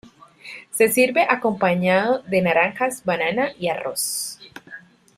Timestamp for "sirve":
0.89-1.27